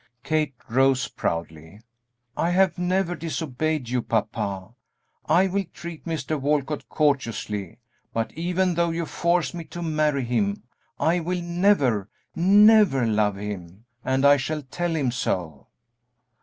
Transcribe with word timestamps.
Kate 0.23 0.55
rose 0.67 1.07
proudly. 1.07 1.79
"I 2.35 2.49
have 2.49 2.79
never 2.79 3.13
disobeyed 3.13 3.87
you, 3.87 4.01
papa; 4.01 4.73
I 5.27 5.45
will 5.45 5.65
treat 5.75 6.05
Mr. 6.05 6.41
Walcott 6.41 6.89
courteously; 6.89 7.77
but 8.11 8.33
even 8.33 8.73
though 8.73 8.89
you 8.89 9.05
force 9.05 9.53
me 9.53 9.63
to 9.65 9.83
marry 9.83 10.23
him 10.23 10.63
I 10.99 11.19
will 11.19 11.43
never, 11.43 12.09
never 12.35 13.05
love 13.05 13.35
him, 13.35 13.85
and 14.03 14.25
I 14.25 14.37
shall 14.37 14.63
tell 14.63 14.95
him 14.95 15.11
so." 15.11 15.67